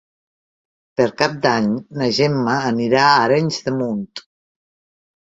Per 1.01 1.07
Cap 1.19 1.35
d'Any 1.43 1.69
na 2.01 2.09
Gemma 2.21 2.57
anirà 2.73 3.07
a 3.13 3.23
Arenys 3.29 3.65
de 3.71 3.79
Munt. 3.81 4.07